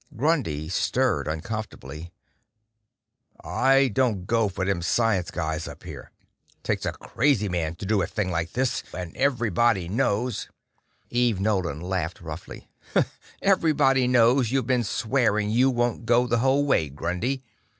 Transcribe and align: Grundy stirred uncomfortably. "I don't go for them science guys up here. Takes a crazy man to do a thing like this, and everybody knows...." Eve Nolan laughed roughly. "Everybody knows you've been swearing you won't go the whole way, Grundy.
Grundy 0.17 0.67
stirred 0.67 1.27
uncomfortably. 1.27 2.11
"I 3.43 3.89
don't 3.89 4.25
go 4.25 4.49
for 4.49 4.65
them 4.65 4.81
science 4.81 5.29
guys 5.29 5.67
up 5.67 5.83
here. 5.83 6.09
Takes 6.63 6.87
a 6.87 6.91
crazy 6.93 7.47
man 7.47 7.75
to 7.75 7.85
do 7.85 8.01
a 8.01 8.07
thing 8.07 8.31
like 8.31 8.53
this, 8.53 8.81
and 8.97 9.15
everybody 9.15 9.87
knows...." 9.87 10.49
Eve 11.11 11.39
Nolan 11.39 11.81
laughed 11.81 12.19
roughly. 12.19 12.67
"Everybody 13.43 14.07
knows 14.07 14.49
you've 14.51 14.65
been 14.65 14.83
swearing 14.83 15.51
you 15.51 15.69
won't 15.69 16.07
go 16.07 16.25
the 16.25 16.39
whole 16.39 16.65
way, 16.65 16.89
Grundy. 16.89 17.43